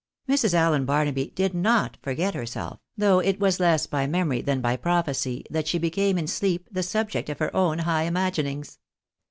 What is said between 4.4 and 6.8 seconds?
than by prophecy, that she became in sleep